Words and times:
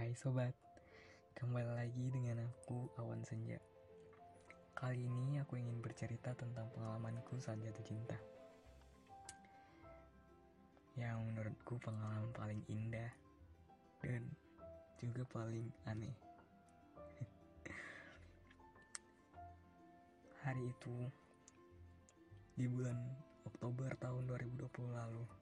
Hai 0.00 0.16
sobat, 0.16 0.56
kembali 1.36 1.76
lagi 1.76 2.08
dengan 2.08 2.40
aku 2.40 2.88
Awan 2.96 3.20
Senja. 3.20 3.60
Kali 4.72 5.04
ini 5.04 5.36
aku 5.44 5.60
ingin 5.60 5.76
bercerita 5.84 6.32
tentang 6.32 6.72
pengalamanku 6.72 7.36
saat 7.36 7.60
jatuh 7.60 7.84
cinta. 7.84 8.16
Yang 10.96 11.20
menurutku 11.20 11.76
pengalaman 11.84 12.32
paling 12.32 12.64
indah 12.72 13.12
dan 14.00 14.24
juga 15.04 15.20
paling 15.36 15.68
aneh. 15.84 16.16
Hari 20.48 20.64
itu 20.64 20.96
di 22.56 22.64
bulan 22.72 22.96
Oktober 23.44 23.92
tahun 24.00 24.32
2020 24.32 24.64
lalu 24.96 25.39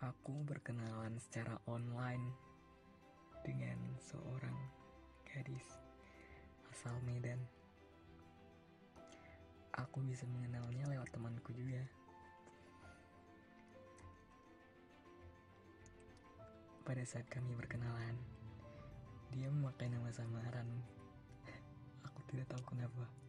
aku 0.00 0.32
berkenalan 0.48 1.20
secara 1.20 1.60
online 1.68 2.32
dengan 3.44 3.76
seorang 4.00 4.56
gadis 5.28 5.76
asal 6.72 6.96
Medan. 7.04 7.36
Aku 9.76 10.00
bisa 10.00 10.24
mengenalnya 10.24 10.88
lewat 10.88 11.12
temanku 11.12 11.52
juga. 11.52 11.84
Pada 16.80 17.04
saat 17.04 17.28
kami 17.28 17.52
berkenalan, 17.52 18.16
dia 19.36 19.52
memakai 19.52 19.92
nama 19.92 20.08
samaran. 20.10 20.68
Aku 22.08 22.20
tidak 22.32 22.48
tahu 22.50 22.74
kenapa. 22.74 23.19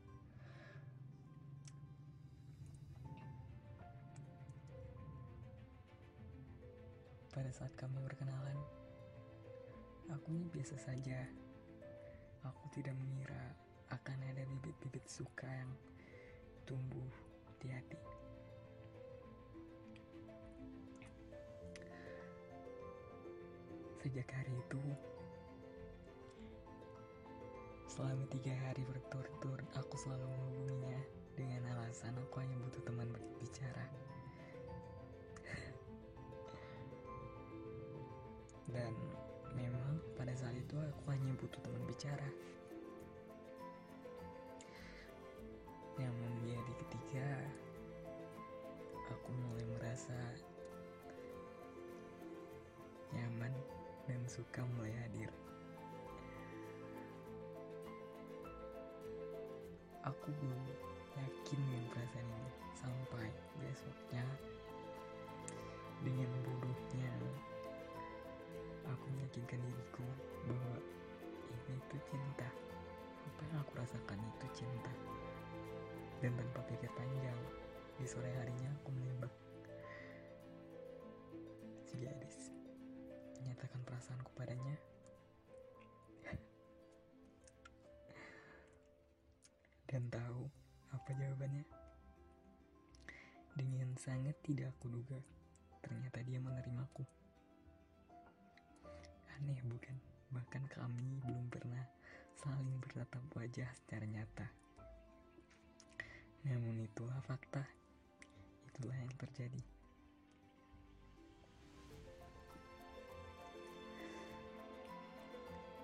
Pada 7.31 7.47
saat 7.47 7.71
kami 7.79 7.95
berkenalan, 8.03 8.59
aku 10.11 10.35
biasa 10.51 10.75
saja. 10.75 11.15
Aku 12.43 12.67
tidak 12.75 12.91
mengira 12.99 13.55
akan 13.87 14.19
ada 14.27 14.43
bibit-bibit 14.51 15.07
suka 15.07 15.47
yang 15.47 15.71
tumbuh 16.67 17.07
di 17.63 17.71
hati. 17.71 17.95
Sejak 24.03 24.27
hari 24.27 24.51
itu, 24.51 24.83
selama 27.87 28.27
tiga 28.27 28.51
hari 28.67 28.83
berturut-turut 28.83 29.71
aku 29.79 29.95
selalu 29.95 30.27
menghubunginya 30.35 30.99
dengan 31.39 31.79
alasan 31.79 32.11
aku 32.27 32.43
hanya 32.43 32.59
butuh 32.59 32.83
teman 32.83 33.07
berbicara. 33.07 34.10
Dan 38.71 38.93
memang 39.55 39.99
pada 40.15 40.31
saat 40.35 40.55
itu 40.55 40.75
aku 40.79 41.03
hanya 41.11 41.31
butuh 41.39 41.59
teman 41.59 41.83
bicara. 41.87 42.29
Namun 45.99 46.31
menjadi 46.41 46.73
ketiga 46.87 47.27
aku 49.11 49.29
mulai 49.35 49.65
merasa 49.75 50.17
nyaman 53.11 53.51
dan 54.07 54.21
suka 54.25 54.63
mulai 54.79 54.91
hadir. 55.03 55.31
Aku 60.07 60.33
belum 60.41 60.63
yakin 61.19 61.59
dengan 61.59 61.83
perasaan 61.91 62.25
ini 62.25 62.49
sampai 62.73 63.27
besoknya 63.61 64.25
dengan 66.01 66.29
aku 66.33 66.70
meyakinkan 69.31 69.63
diriku 69.63 70.03
bahwa 70.43 70.75
ini 71.47 71.79
itu 71.79 71.95
cinta. 72.03 72.51
Apa 73.31 73.47
yang 73.47 73.63
aku 73.63 73.79
rasakan 73.79 74.19
itu 74.19 74.43
cinta. 74.59 74.91
Dan 76.19 76.35
tanpa 76.35 76.59
pikir 76.67 76.91
panjang 76.99 77.39
di 77.95 78.03
sore 78.03 78.27
harinya 78.27 78.67
aku 78.75 78.91
menembak. 78.91 79.31
Si 81.87 81.95
gadis 81.95 82.51
menyatakan 83.39 83.79
perasaanku 83.87 84.35
padanya. 84.35 84.75
Dan 89.87 90.11
tahu 90.11 90.43
apa 90.91 91.07
jawabannya? 91.15 91.63
Dengan 93.55 93.95
sangat 93.95 94.35
tidak 94.43 94.75
aku 94.75 94.91
duga. 94.91 95.23
Ternyata 95.79 96.19
dia 96.19 96.43
menerimaku 96.43 97.20
Aneh 99.41 99.57
bukan? 99.65 99.97
Bahkan 100.37 100.69
kami 100.69 101.17
belum 101.25 101.49
pernah 101.49 101.81
saling 102.37 102.77
bertatap 102.77 103.25
wajah 103.33 103.65
secara 103.73 104.05
nyata. 104.05 104.45
Namun 106.45 106.85
itulah 106.85 107.17
fakta. 107.25 107.65
Itulah 108.69 108.93
yang 108.93 109.09
terjadi. 109.17 109.61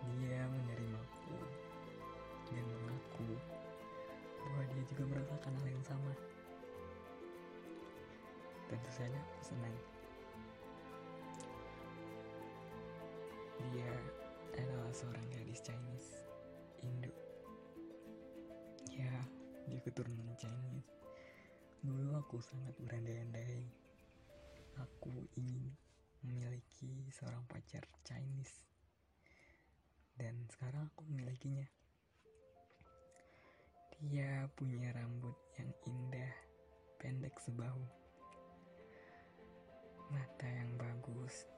Dia 0.05 0.41
menerimaku 0.53 1.41
dan 2.53 2.61
mengaku 2.61 3.41
bahwa 4.45 4.63
dia 4.69 4.83
juga 4.85 5.03
merasakan 5.17 5.53
hal 5.57 5.65
yang 5.65 5.85
sama. 5.89 6.13
Tentu 8.69 8.91
saja 8.93 9.21
senang. 9.41 9.96
Keturunan 19.97 20.29
Chinese. 20.37 20.93
Dulu 21.81 22.21
aku 22.21 22.37
sangat 22.37 22.77
berandai-andai. 22.85 23.65
Aku 24.77 25.09
ingin 25.33 25.73
memiliki 26.21 27.09
seorang 27.09 27.41
pacar 27.49 27.81
Chinese. 28.05 28.61
Dan 30.13 30.45
sekarang 30.53 30.93
aku 30.93 31.01
memilikinya. 31.09 31.65
Dia 33.97 34.45
punya 34.53 34.93
rambut 34.93 35.33
yang 35.57 35.73
indah, 35.89 36.33
pendek 37.01 37.33
sebahu. 37.41 37.81
Mata 40.13 40.45
yang 40.45 40.77
bagus, 40.77 41.49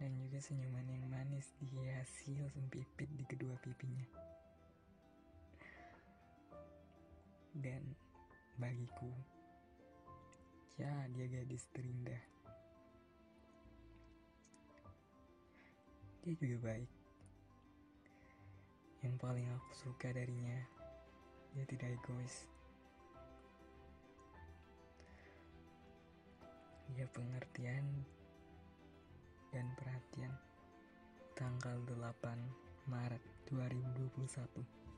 dan 0.00 0.16
juga 0.16 0.40
senyuman 0.40 0.88
yang 0.88 1.04
manis 1.04 1.52
dihiasi 1.60 2.40
sempipit 2.48 3.12
di 3.12 3.28
kedua 3.28 3.60
pipinya. 3.60 4.39
Dan 7.54 7.82
bagiku, 8.60 9.10
ya 10.78 10.90
dia 11.10 11.26
gadis 11.26 11.66
terindah. 11.74 12.22
Dia 16.22 16.34
juga 16.36 16.56
baik. 16.70 16.90
Yang 19.00 19.14
paling 19.16 19.46
aku 19.48 19.70
suka 19.72 20.12
darinya, 20.12 20.60
dia 21.56 21.64
tidak 21.64 21.96
egois. 21.96 22.46
Dia 26.92 27.06
pengertian 27.10 27.86
dan 29.50 29.66
perhatian 29.74 30.34
tanggal 31.34 31.80
8 31.88 32.92
Maret 32.92 33.22
2021 33.48 34.89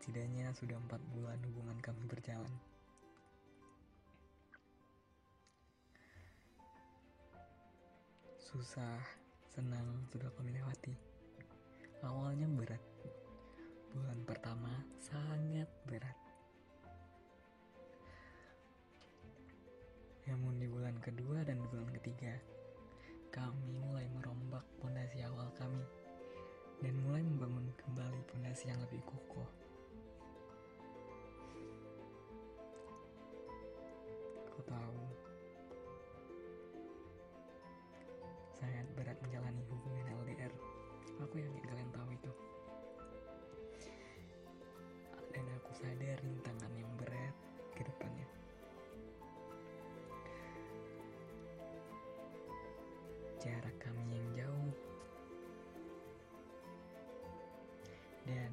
setidaknya 0.00 0.48
sudah 0.56 0.80
empat 0.80 0.96
bulan 1.12 1.36
hubungan 1.44 1.76
kami 1.84 2.00
berjalan. 2.08 2.48
Susah 8.40 8.96
senang 9.44 10.08
sudah 10.08 10.32
kami 10.40 10.56
lewati. 10.56 10.96
Awalnya 12.00 12.48
berat. 12.48 12.80
Bulan 13.92 14.24
pertama 14.24 14.72
sangat 14.96 15.68
berat. 15.84 16.16
Namun 20.24 20.56
di 20.56 20.64
bulan 20.64 20.96
kedua 21.04 21.44
dan 21.44 21.60
bulan 21.68 21.92
ketiga, 22.00 22.40
kami 23.28 23.68
mulai 23.76 24.08
merombak 24.16 24.64
pondasi 24.80 25.20
awal 25.28 25.52
kami 25.60 25.84
dan 26.80 26.96
mulai 27.04 27.20
membangun 27.20 27.68
kembali 27.76 28.24
pondasi 28.32 28.72
yang 28.72 28.80
lebih 28.80 29.04
kokoh. 29.04 29.59
Sangat 38.60 38.84
berat 38.92 39.16
menjalani 39.24 39.64
hubungan 39.72 40.04
LDR. 40.20 40.52
Aku 41.24 41.34
yakin 41.40 41.64
kalian 41.64 41.90
tahu 41.96 42.08
itu. 42.12 42.32
Dan 45.32 45.44
aku 45.56 45.70
sadar 45.72 46.20
rintangan 46.20 46.72
yang 46.76 46.92
berat 47.00 47.34
ke 47.72 47.82
depannya. 47.88 48.28
jarak 53.40 53.72
kami 53.80 54.04
yang 54.12 54.28
jauh. 54.36 54.72
Dan 58.28 58.52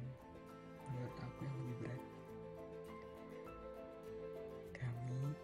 menurut 0.88 1.16
aku 1.20 1.44
yang 1.44 1.56
lebih 1.60 1.76
berat, 1.84 2.02
kami 4.72 5.36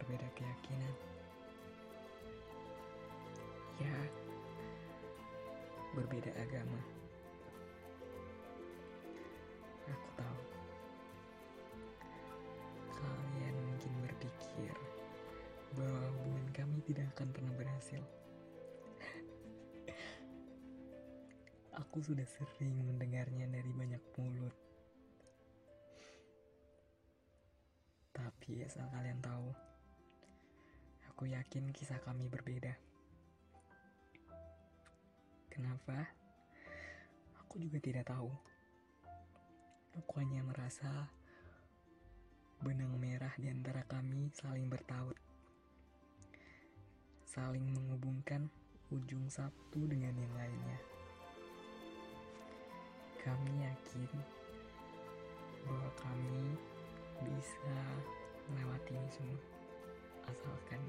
berbeda 0.00 0.28
keyakinan. 0.32 1.07
Berbeda 5.98 6.30
agama. 6.38 6.78
Aku 9.90 10.08
tahu 10.14 10.40
kalian 12.94 13.56
mungkin 13.66 13.92
berpikir 14.06 14.74
bahwa 15.74 16.06
hubungan 16.14 16.48
kami 16.54 16.78
tidak 16.86 17.10
akan 17.18 17.34
pernah 17.34 17.50
berhasil. 17.58 17.98
Aku 21.82 21.98
sudah 21.98 22.26
sering 22.30 22.78
mendengarnya 22.86 23.50
dari 23.50 23.74
banyak 23.74 24.02
mulut. 24.14 24.54
Tapi 28.14 28.62
asal 28.62 28.86
kalian 28.90 29.22
tahu, 29.22 29.54
aku 31.06 31.30
yakin 31.30 31.70
kisah 31.70 32.02
kami 32.02 32.26
berbeda. 32.26 32.87
Kenapa? 35.58 36.06
Aku 37.42 37.58
juga 37.58 37.82
tidak 37.82 38.06
tahu. 38.06 38.30
Aku 39.98 40.12
hanya 40.22 40.46
merasa 40.46 41.10
benang 42.62 42.94
merah 42.94 43.34
di 43.34 43.50
antara 43.50 43.82
kami 43.90 44.30
saling 44.38 44.70
bertaut. 44.70 45.18
Saling 47.26 47.74
menghubungkan 47.74 48.46
ujung 48.94 49.26
satu 49.26 49.82
dengan 49.90 50.14
yang 50.14 50.30
lainnya. 50.38 50.78
Kami 53.18 53.58
yakin 53.58 54.06
bahwa 55.66 55.90
kami 55.98 56.54
bisa 57.26 57.74
melewati 58.46 58.94
ini 58.94 59.10
semua. 59.10 59.42
Asalkan 60.30 60.82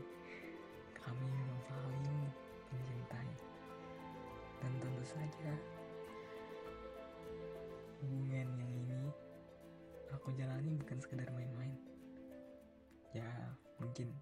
kami 0.93 1.25
memang 1.25 1.61
saling 1.65 2.29
mencintai. 2.69 3.48
Dan 4.59 4.71
tentu 4.79 5.03
saja. 5.07 5.51
Hubungan 7.99 8.47
yang 8.59 8.71
ini 8.71 9.03
aku 10.11 10.31
jalani 10.35 10.75
bukan 10.79 10.99
sekedar 10.99 11.31
main-main. 11.35 11.75
Ya, 13.15 13.27
mungkin 13.81 14.13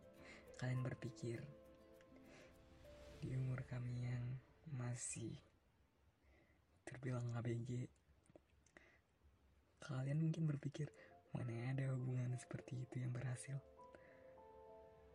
kalian 0.58 0.82
berpikir 0.82 1.44
di 3.22 3.34
umur 3.34 3.66
kami 3.66 4.06
yang 4.06 4.26
masih 4.74 5.34
terbilang 6.86 7.34
ABG 7.36 7.90
kalian 9.88 10.20
mungkin 10.20 10.44
berpikir 10.52 10.92
mana 11.32 11.72
ada 11.72 11.96
hubungan 11.96 12.36
seperti 12.36 12.84
itu 12.84 13.00
yang 13.00 13.16
berhasil? 13.16 13.56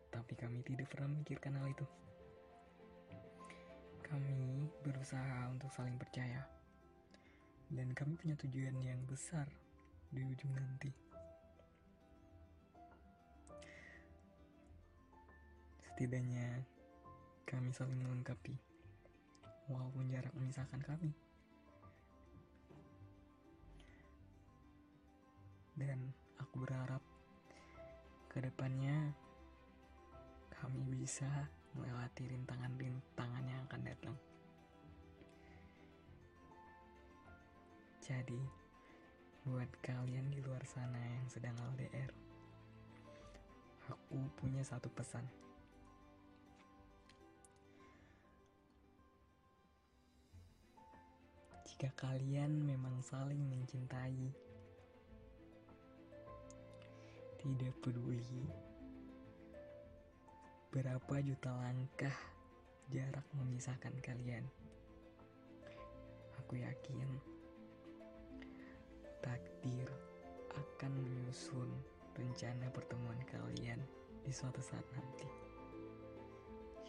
Tapi 0.09 0.33
kami 0.33 0.65
tidak 0.65 0.89
pernah 0.89 1.13
memikirkan 1.13 1.61
hal 1.61 1.69
itu 1.69 1.85
kami 4.13 4.69
berusaha 4.85 5.49
untuk 5.49 5.73
saling 5.73 5.97
percaya. 5.97 6.45
Dan 7.73 7.97
kami 7.97 8.13
punya 8.13 8.37
tujuan 8.45 8.77
yang 8.85 9.01
besar 9.09 9.49
di 10.13 10.21
ujung 10.21 10.53
nanti. 10.53 10.93
Setidaknya 15.81 16.61
kami 17.49 17.73
saling 17.73 17.97
melengkapi 18.05 18.53
walaupun 19.65 20.05
jarak 20.13 20.29
memisahkan 20.37 20.85
kami. 20.85 21.09
Dan 25.73 26.13
aku 26.37 26.61
berharap 26.61 27.01
ke 28.29 28.37
depannya 28.45 29.09
kami 30.53 30.85
bisa 31.01 31.49
melewati 31.73 32.29
rintangan-rintangan 32.29 33.45
yang 33.49 33.61
akan 33.65 33.81
datang. 33.81 34.02
Jadi, 38.03 38.35
buat 39.47 39.71
kalian 39.79 40.27
di 40.27 40.43
luar 40.43 40.59
sana 40.67 40.99
yang 40.99 41.23
sedang 41.31 41.55
LDR, 41.55 42.11
aku 43.87 44.27
punya 44.35 44.59
satu 44.59 44.91
pesan. 44.91 45.23
Jika 51.63 51.95
kalian 51.95 52.67
memang 52.67 52.99
saling 53.07 53.39
mencintai, 53.47 54.35
tidak 57.39 57.71
peduli 57.79 58.51
berapa 60.75 61.15
juta 61.23 61.55
langkah 61.55 62.17
jarak 62.91 63.23
memisahkan 63.31 63.95
kalian. 64.03 64.43
Aku 66.43 66.59
yakin 66.59 67.32
menyusun 71.33 71.65
rencana 72.13 72.69
pertemuan 72.69 73.17
kalian 73.25 73.81
di 74.21 74.29
suatu 74.29 74.61
saat 74.61 74.85
nanti. 74.93 75.25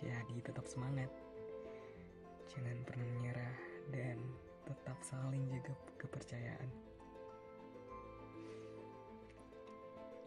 Jadi 0.05 0.37
tetap 0.45 0.69
semangat. 0.69 1.09
Jangan 2.53 2.77
pernah 2.85 3.09
menyerah 3.17 3.57
dan 3.89 4.21
tetap 4.69 5.01
saling 5.01 5.49
jaga 5.49 5.73
kepercayaan. 5.97 6.69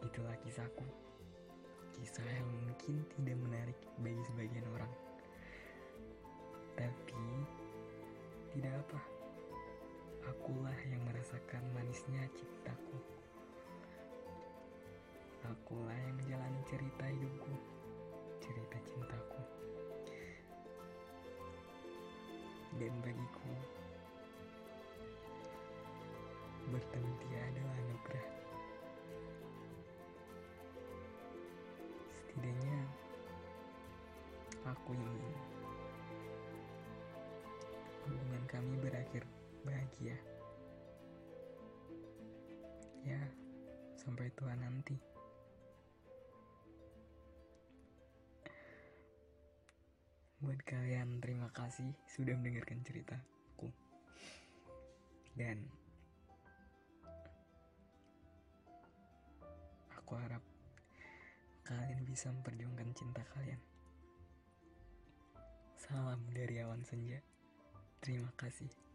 Itulah 0.02 0.34
kisahku. 0.42 0.82
Kisah 1.94 2.26
yang 2.26 2.50
mungkin 2.66 3.06
tidak 3.14 3.38
menarik 3.38 3.78
bagi 4.02 4.22
sebagian 4.34 4.66
orang. 4.74 4.90
Tapi 6.74 7.22
tidak 8.50 8.82
apa. 8.82 8.98
Akulah 10.26 10.78
yang 10.90 11.06
merasakan 11.06 11.62
manisnya 11.70 12.26
cintaku. 12.34 13.17
Akulah 15.46 15.94
yang 15.94 16.16
menjalani 16.18 16.60
cerita 16.66 17.04
hidupku, 17.06 17.52
cerita 18.42 18.76
cintaku. 18.82 19.42
Dan 22.78 22.94
bagiku, 23.04 23.52
bertemu 26.74 27.12
dia 27.22 27.40
adalah 27.52 27.74
anugerah. 27.78 28.26
Setidaknya, 32.10 32.78
aku 34.66 34.90
ingin 34.94 35.34
hubungan 38.08 38.44
kami 38.48 38.74
berakhir 38.82 39.22
bahagia. 39.66 40.16
Ya, 43.04 43.20
sampai 43.96 44.28
tua 44.36 44.52
nanti. 44.56 45.17
Buat 50.48 50.64
kalian, 50.64 51.20
terima 51.20 51.52
kasih 51.52 51.92
sudah 52.08 52.32
mendengarkan 52.32 52.80
ceritaku. 52.80 53.68
Dan 55.36 55.60
aku 59.92 60.16
harap 60.16 60.40
kalian 61.68 62.00
bisa 62.08 62.32
memperjuangkan 62.32 62.96
cinta 62.96 63.20
kalian. 63.36 63.60
Salam 65.76 66.24
dari 66.32 66.64
awan 66.64 66.80
senja. 66.80 67.20
Terima 68.00 68.32
kasih. 68.40 68.87